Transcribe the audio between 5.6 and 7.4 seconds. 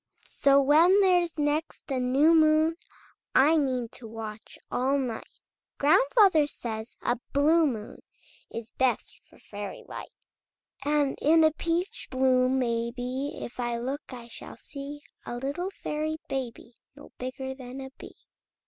Grandfather says a